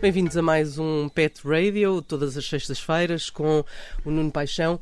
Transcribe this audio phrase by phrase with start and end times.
[0.00, 3.62] Bem-vindos a mais um Pet Radio, todas as sextas-feiras, com
[4.04, 4.80] o Nuno Paixão.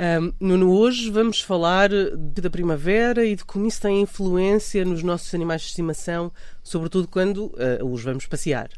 [0.00, 5.34] Um, Nuno, hoje vamos falar da primavera e de como isso tem influência nos nossos
[5.34, 6.32] animais de estimação,
[6.62, 8.70] sobretudo quando uh, os vamos passear.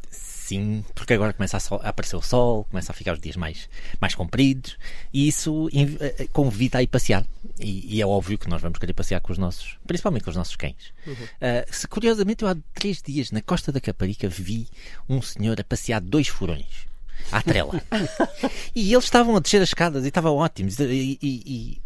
[0.45, 3.67] Sim, porque agora começa a, aparecer o sol, começa a ficar os dias mais,
[3.99, 4.77] mais compridos
[5.11, 7.25] e isso eh, eh, convida a ir passear.
[7.59, 10.37] E, e, é óbvio que nós vamos querer passear com os nossos, principalmente com os
[10.37, 10.93] nossos cães.
[11.07, 11.15] Uhum.
[11.15, 14.69] Uh, se, curiosamente, eu há três dias na Costa da Caparica vi
[15.09, 16.87] um senhor a passear dois furões
[17.33, 17.83] à trela.
[18.77, 20.79] e eles estavam a descer as escadas e estavam ótimos.
[20.79, 21.81] E, e, e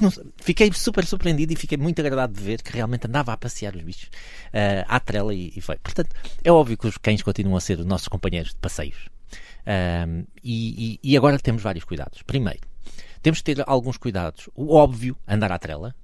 [0.00, 3.74] não, fiquei super surpreendido e fiquei muito agradado de ver que realmente andava a passear
[3.74, 5.76] os bichos uh, à trela e, e, foi.
[5.76, 9.08] Portanto, é óbvio que os cães continuam a ser os nossos companheiros de passeios.
[10.44, 12.22] E, e, agora temos vários cuidados.
[12.22, 12.60] Primeiro,
[13.20, 14.48] temos que ter alguns cuidados.
[14.54, 15.94] O óbvio, andar à trela.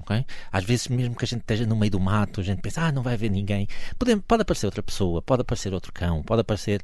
[0.00, 0.24] Okay?
[0.52, 2.92] Às vezes, mesmo que a gente esteja no meio do mato, a gente pensa, ah,
[2.92, 3.66] não vai haver ninguém.
[3.98, 6.80] Pode, pode aparecer outra pessoa, pode aparecer outro cão, pode aparecer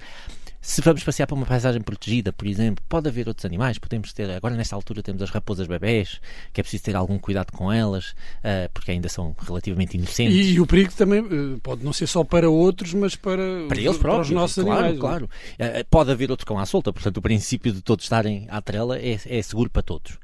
[0.64, 4.30] se vamos passear para uma paisagem protegida, por exemplo, pode haver outros animais, podemos ter,
[4.30, 6.22] agora nesta altura temos as raposas bebés,
[6.54, 10.34] que é preciso ter algum cuidado com elas, uh, porque ainda são relativamente inocentes.
[10.34, 13.78] E, e o perigo também uh, pode não ser só para outros, mas para, para
[13.78, 14.96] eles próprios, para os nossos claro, animais.
[14.96, 15.00] É?
[15.00, 18.62] Claro, uh, pode haver outro cão à solta, portanto o princípio de todos estarem à
[18.62, 20.18] trela é, é seguro para todos.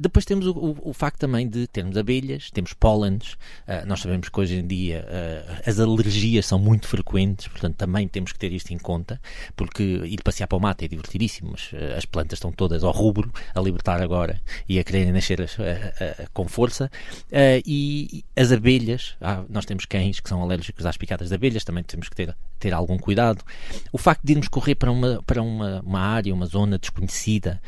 [0.00, 3.36] Depois temos o, o, o, facto também de termos abelhas, temos pólenes.
[3.86, 5.06] Nós sabemos que hoje em dia
[5.66, 9.20] as alergias são muito frequentes, portanto também temos que ter isto em conta,
[9.66, 13.32] porque ir passear para o mato é divertidíssimo, mas as plantas estão todas ao rubro,
[13.54, 15.48] a libertar agora e a quererem nascer
[16.32, 16.90] com força.
[17.64, 21.84] e as abelhas, ah, nós temos cães que são alérgicos às picadas de abelhas, também
[21.84, 23.44] temos que ter, ter algum cuidado.
[23.92, 27.60] O facto de irmos correr para uma, para uma, uma área, uma zona desconhecida,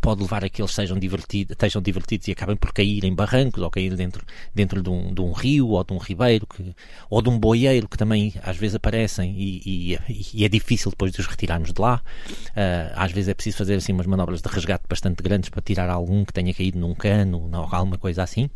[0.00, 3.62] pode levar a que eles sejam divertidos estejam divertidos e acabem por cair em barrancos
[3.62, 6.74] ou cair dentro, dentro de, um, de um rio ou de um ribeiro que,
[7.08, 9.98] ou de um boieiro que também às vezes aparecem e, e,
[10.34, 12.02] e é difícil depois de os retirarmos de lá.
[12.50, 15.88] Uh, às vezes é preciso fazer assim umas manobras de resgate bastante grandes para tirar
[15.88, 18.50] algum que tenha caído num cano ou alguma coisa assim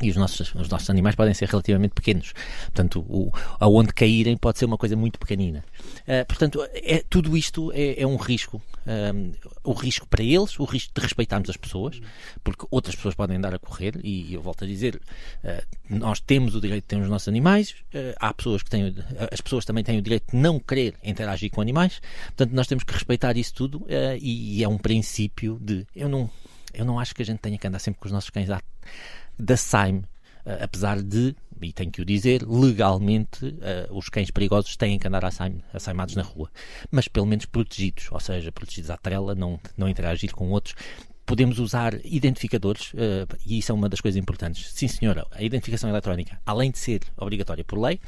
[0.00, 2.32] e os nossos, os nossos animais podem ser relativamente pequenos.
[2.66, 5.64] Portanto, o, aonde caírem pode ser uma coisa muito pequenina.
[6.02, 8.60] Uh, portanto, é, tudo isto é, é um risco.
[8.86, 9.32] Um,
[9.64, 12.00] o risco para eles, o risco de respeitarmos as pessoas,
[12.44, 16.54] porque outras pessoas podem andar a correr, e eu volto a dizer, uh, nós temos
[16.54, 18.94] o direito de ter os nossos animais, uh, há pessoas que têm,
[19.32, 22.84] as pessoas também têm o direito de não querer interagir com animais, portanto, nós temos
[22.84, 23.84] que respeitar isso tudo,
[24.20, 26.30] e, e é um princípio de, eu não,
[26.72, 28.48] eu não acho que a gente tenha que andar sempre com os nossos cães
[29.38, 30.04] da SAIM, uh,
[30.60, 35.24] apesar de, e tenho que o dizer, legalmente uh, os cães perigosos têm que andar
[35.72, 36.50] assaimados na rua,
[36.90, 40.74] mas pelo menos protegidos, ou seja, protegidos à trela, não, não interagir com outros.
[41.24, 44.70] Podemos usar identificadores, uh, e isso é uma das coisas importantes.
[44.72, 48.00] Sim, senhora, a identificação eletrónica, além de ser obrigatória por lei,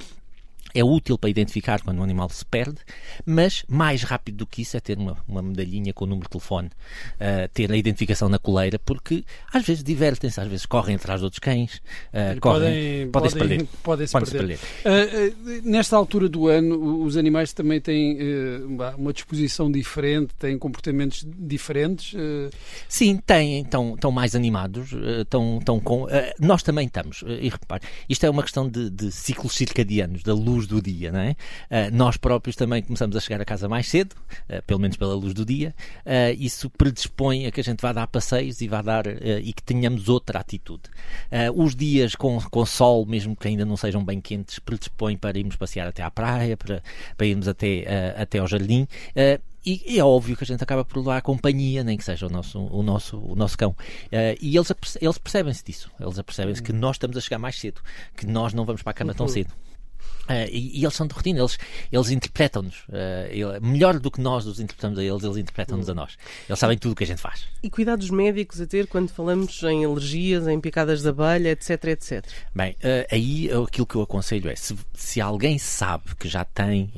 [0.75, 2.79] é útil para identificar quando um animal se perde,
[3.25, 6.31] mas mais rápido do que isso é ter uma, uma medalhinha com o número de
[6.31, 11.21] telefone, uh, ter a identificação na coleira, porque às vezes divertem-se, às vezes correm atrás
[11.21, 11.77] de outros cães,
[12.13, 13.67] uh, correm, podem, se perder.
[13.83, 14.59] Podem -se perder.
[14.85, 15.65] perder.
[15.65, 18.19] Uh, nesta altura do ano, os animais também têm
[18.97, 22.15] uma disposição diferente, têm comportamentos diferentes?
[22.89, 26.07] Sim, têm, estão, estão mais animados, estão, estão com.
[26.39, 30.58] nós também estamos, e repare, isto é uma questão de, de ciclos circadianos, da luz
[30.59, 31.31] luz do dia, não é?
[31.31, 34.15] Uh, nós próprios também começamos a chegar a casa mais cedo,
[34.51, 35.75] uh, pelo menos pela luz do dia.
[36.05, 39.63] Uh, isso predispõe a que a gente vá dar passeios e vá dar e que
[39.63, 40.83] tenhamos outra atitude.
[41.55, 45.57] os dias com, com sol, mesmo que ainda não sejam bem quentes, predispõem para irmos
[45.57, 46.83] passear até à praia, para,
[47.17, 48.87] para irmos até, até ao jardim.
[49.65, 52.31] E, é óbvio que a gente acaba por levar a companhia, nem que seja o
[52.31, 53.71] nosso, o nosso, o nosso cão.
[53.71, 55.91] Uh, e eles, eles percebem-se disso.
[56.01, 57.81] Eles apercebem-se que nós estamos a chegar mais cedo,
[58.17, 59.53] que nós não vamos para a cama tão cedo.
[60.29, 61.59] Uh, e, e, eles são de rotina, eles,
[61.91, 62.81] eles interpretam-nos.
[62.89, 66.19] Uh, melhor do que nós os interpretamos a eles, eles interpretam-nos a nós.
[66.47, 67.47] Eles sabem tudo o que a gente faz.
[67.63, 72.27] E cuidados médicos a ter quando falamos em alergias, em picadas de abelha, etc, etc?
[72.55, 76.93] Bem, uh, aí aquilo que eu aconselho é, se, se alguém sabe que já tem,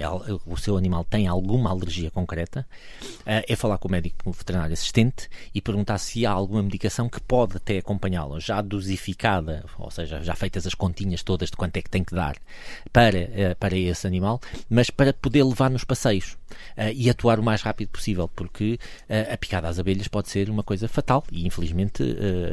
[0.45, 2.67] o seu animal tem alguma alergia concreta,
[3.25, 7.57] é falar com o médico veterinário assistente e perguntar se há alguma medicação que pode
[7.57, 11.91] até acompanhá-lo, já dosificada, ou seja, já feitas as continhas todas de quanto é que
[11.91, 12.37] tem que dar,
[12.93, 16.37] para para, para esse animal, mas para poder levar nos passeios
[16.95, 18.79] e atuar o mais rápido possível, porque
[19.33, 22.03] a picada às abelhas pode ser uma coisa fatal e infelizmente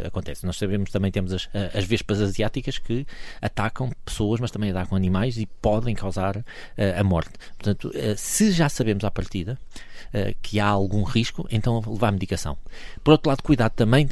[0.05, 0.45] acontece.
[0.45, 3.07] Nós sabemos também temos as, as vespas asiáticas que
[3.41, 6.43] atacam pessoas, mas também atacam animais e podem causar
[6.97, 7.33] a morte.
[7.57, 9.57] Portanto, se já sabemos à partida
[10.41, 12.57] que há algum risco, então levar medicação.
[13.03, 14.07] Por outro lado, cuidado também,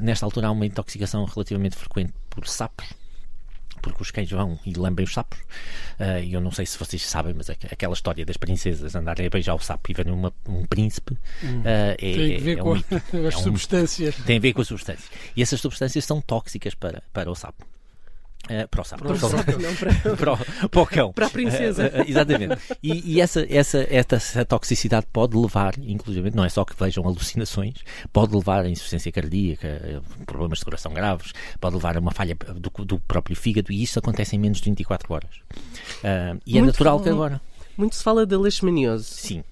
[0.00, 2.86] nesta altura há uma intoxicação relativamente frequente por sapos
[3.78, 5.38] porque os cães vão e lambem os sapos.
[5.98, 9.54] Uh, eu não sei se vocês sabem, mas aquela história das princesas andarem a beijar
[9.54, 11.60] o sapo e verem uma, um príncipe hum.
[11.60, 12.76] uh, é, tem a ver é com um
[13.26, 14.18] as é substâncias.
[14.18, 15.10] Um, tem a ver com as substâncias.
[15.36, 17.64] E essas substâncias são tóxicas para, para o sapo.
[18.48, 19.04] Uh, para o sapo.
[19.04, 19.94] Para o, sapo, não, para...
[20.16, 21.12] para, o, para o cão.
[21.12, 21.92] Para a princesa.
[21.94, 22.56] Uh, uh, exatamente.
[22.82, 27.76] E, e, essa, essa, essa toxicidade pode levar, inclusive, não é só que vejam alucinações,
[28.12, 32.84] pode levar a insuficiência cardíaca, problemas de coração graves, pode levar a uma falha do,
[32.84, 35.30] do próprio fígado, e isso acontece em menos de 24 horas.
[36.46, 37.40] e é natural que agora.
[37.76, 39.04] Muito se fala da leishmaniose.
[39.04, 39.44] Sim.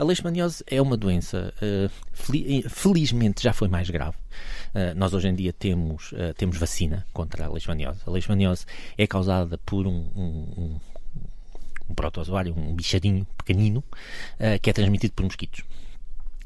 [0.00, 1.52] A leishmaniose é uma doença,
[2.70, 4.16] felizmente já foi mais grave.
[4.74, 8.00] Uh, nós hoje em dia temos, temos vacina contra a leishmaniose.
[8.06, 8.64] A leishmaniose
[8.96, 10.80] é causada por um, um,
[11.90, 13.84] um, protozoário, um bichadinho pequenino,
[14.62, 15.62] que é transmitido por mosquitos.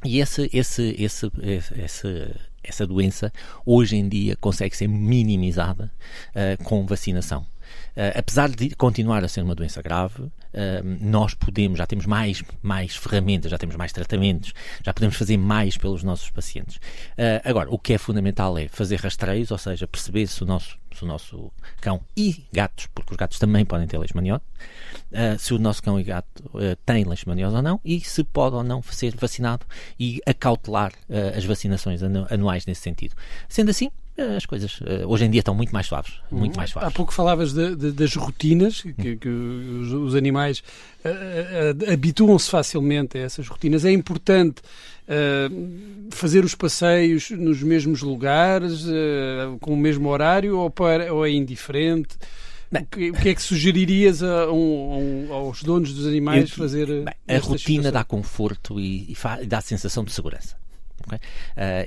[0.03, 1.31] E esse, esse, esse,
[1.77, 3.31] esse, essa doença,
[3.65, 5.89] hoje em dia, consegue ser minimizada
[6.65, 7.45] com vacinação.
[7.95, 10.31] Uh, apesar de continuar a ser uma doença grave, uh,
[10.99, 14.53] nós podemos, já temos mais, mais ferramentas, já temos mais tratamentos,
[14.83, 16.75] já podemos fazer mais pelos nossos pacientes.
[16.77, 20.77] Uh, agora, o que é fundamental é fazer rastreios, ou seja, perceber se o nosso,
[20.93, 24.41] se o nosso cão e gatos, porque os gatos também podem ter leishmaniose,
[25.39, 26.43] se o nosso cão e gato
[26.85, 29.65] têm leishmaniose ou não, e se pode ou não ser vacinado
[29.99, 30.93] e acautelar
[31.35, 33.15] as vacinações anuais nesse sentido.
[33.49, 36.13] Sendo assim, as coisas uh, hoje em dia estão muito mais suaves.
[36.31, 36.87] Muito mais suaves.
[36.87, 40.63] Há pouco falavas de, de, das rotinas, que, que os, os, animais
[41.03, 43.83] uh, uh, habituam-se facilmente a essas rotinas.
[43.83, 44.61] É importante
[46.09, 48.85] fazer os passeios nos mesmos lugares,
[49.61, 52.17] com o mesmo horário, ou, para, ou é indiferente?
[52.71, 56.55] Bem, o, que, é que sugeririas a um, a um, aos donos dos animais eu,
[56.55, 56.87] fazer?
[56.87, 57.91] Bem, a rotina situação?
[57.91, 60.57] dá conforto e, e, dá sensação de segurança.
[61.05, 61.19] Okay?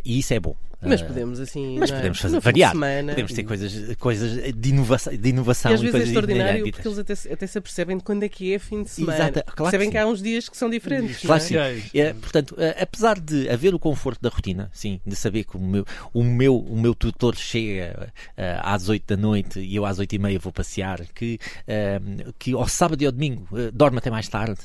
[0.04, 0.54] e isso é bom.
[0.80, 1.78] Mas podemos assim.
[1.78, 2.72] Mas podemos fazer variar.
[2.72, 6.98] Podemos ter coisas, coisas de inovação, de inovação e às vezes é extraordinário porque eles
[6.98, 9.16] até, até se apercebem de quando é que é fim de semana.
[9.16, 11.20] Exato, claro percebem que, que, há uns dias que são diferentes.
[11.20, 11.44] Claro é?
[11.44, 11.56] sim.
[11.98, 15.84] É, portanto, apesar de haver o conforto da rotina, sim, de saber que o meu,
[16.12, 20.12] o meu, o meu tutor chega uh, às 8 da noite e eu às 8
[20.14, 24.10] e meia vou passear, que, uh, que ao sábado e ao domingo uh, dorme até
[24.10, 24.60] mais tarde.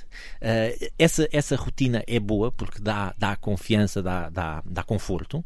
[0.98, 5.44] essa, essa rotina é boa porque dá, dá confiança, dá, dá, dá conforto,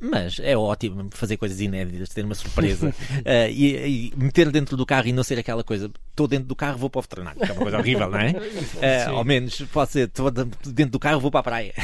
[0.00, 2.92] mas é ótimo fazer coisas inéditas, ter uma surpresa uh,
[3.50, 5.90] e, e, meter dentro do carro e não ser aquela coisa,
[6.20, 8.34] estou dentro do carro, vou para o veterinário, que é uma coisa horrível, não é?
[8.80, 11.74] Uh, ao menos pode ser, estou dentro do carro, vou para a praia.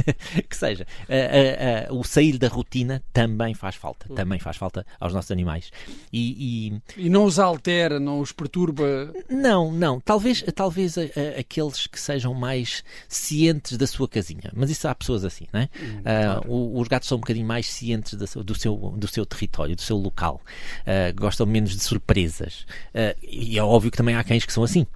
[0.48, 0.86] que seja.
[1.02, 5.70] Uh, o sair da rotina também faz falta, também faz falta aos nossos animais.
[6.12, 7.04] E, e...
[7.04, 9.12] e não os altera, não os perturba?
[9.28, 10.00] Não, não.
[10.00, 10.96] Talvez, talvez
[11.38, 15.68] aqueles que sejam mais cientes da sua casinha, mas isso há pessoas assim, não é?
[15.80, 16.78] Hum, claro.
[16.78, 19.96] os gatos são um bocadinho mais cientes da, do seu, do seu território, do seu
[19.96, 20.40] local.
[20.82, 22.66] Uh, gostam menos de surpresas.
[22.94, 24.86] Uh, e é óbvio que também há cães que são assim.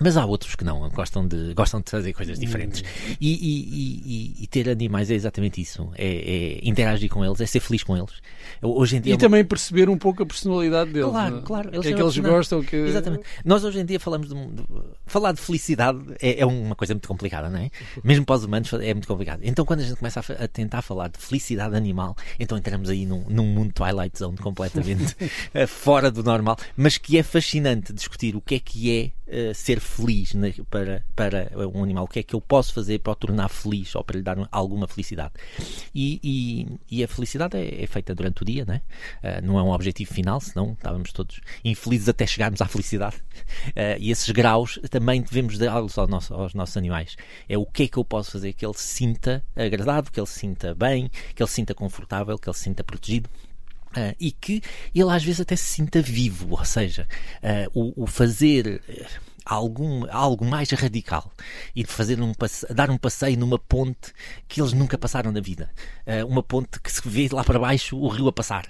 [0.00, 2.82] Mas há outros que não, gostam de, gostam de fazer coisas diferentes.
[2.82, 3.16] Hum.
[3.20, 5.90] E, e, e, e, ter animais é exatamente isso.
[5.96, 8.12] É, é, interagir com eles, é ser feliz com eles.
[8.62, 11.10] Hoje em dia, e é também perceber um pouco a personalidade deles.
[11.10, 11.42] Claro, é?
[11.42, 11.68] claro.
[11.68, 12.62] O que é que eles gostam.
[12.62, 12.76] Que...
[12.76, 13.24] Exatamente.
[13.44, 14.64] Nós hoje em dia falamos de, de
[15.08, 17.70] falar de felicidade é, é, uma coisa muito complicada, não é?
[18.02, 19.40] Mesmo para os humanos é muito complicado.
[19.42, 23.06] Então quando a gente começa a, a tentar falar de felicidade animal, então entramos aí
[23.06, 25.16] num, num mundo Twilight Zone completamente
[25.54, 29.54] eh, fora do normal, mas que é fascinante discutir o que é que é uh,
[29.54, 32.04] ser feliz né, para, para um animal.
[32.04, 34.36] O que é que eu posso fazer para o tornar feliz ou para lhe dar
[34.50, 35.34] alguma felicidade?
[35.94, 38.82] E, e, e a felicidade é, é, feita durante o dia, né?
[39.22, 43.16] Uh, não é um objetivo final, senão estávamos todos infelizes até chegarmos à felicidade.
[43.68, 47.16] Uh, e esses graus também devemos dar-los aos nossos, aos nossos animais.
[47.48, 50.26] É o que é que eu posso fazer que ele se sinta agradável, que ele
[50.26, 53.28] se sinta bem, que ele se sinta confortável, que ele se sinta protegido.
[53.98, 54.62] Uh, e que
[54.94, 57.08] ele às vezes até se sinta vivo, ou seja,
[57.42, 58.80] uh, o, o, fazer
[59.44, 61.32] algum, algo mais radical
[61.74, 62.32] e fazer um
[62.72, 64.12] dar um passeio numa ponte
[64.46, 65.68] que eles nunca passaram na vida.
[66.06, 68.66] Uh, uma ponte que se vê lá para baixo o rio a passar.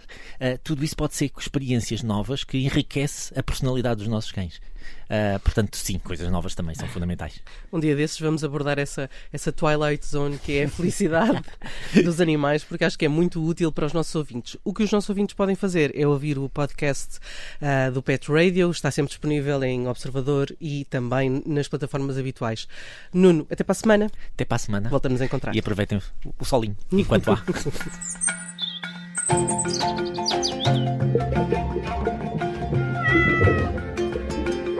[0.62, 4.60] Tudo isso pode ser experiências novas que enriquece a personalidade dos nossos cães.
[5.08, 7.40] Uh, portanto, sim, coisas novas também são fundamentais.
[7.72, 11.42] Um dia desses vamos abordar essa, essa Twilight Zone que é a felicidade
[12.04, 14.56] dos animais, porque acho que é muito útil para os nossos ouvintes.
[14.62, 17.18] O que os nossos ouvintes podem fazer é ouvir o podcast
[17.62, 22.68] uh, do Pet Radio, está sempre disponível em Observador e também nas plataformas habituais.
[23.12, 24.10] Nuno, até para a semana.
[24.34, 24.90] Até para a semana.
[24.90, 25.54] Voltamos a encontrar.
[25.54, 26.00] E aproveitem
[26.38, 27.42] o solinho enquanto há.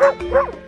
[0.09, 0.68] Woof, woof, woof!